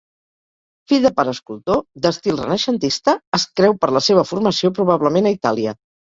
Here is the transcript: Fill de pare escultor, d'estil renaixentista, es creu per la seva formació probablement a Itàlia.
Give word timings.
Fill 0.91 1.03
de 1.07 1.09
pare 1.17 1.33
escultor, 1.37 1.75
d'estil 2.05 2.39
renaixentista, 2.39 3.15
es 3.39 3.45
creu 3.61 3.75
per 3.83 3.89
la 3.97 4.01
seva 4.05 4.23
formació 4.31 4.71
probablement 4.79 5.29
a 5.29 5.35
Itàlia. 5.37 5.75